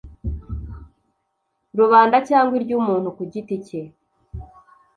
rubanda 1.79 2.17
cyangwa 2.29 2.53
iry 2.59 2.71
umuntu 2.79 3.07
ku 3.17 3.21
giti 3.31 3.55
cye 3.65 3.81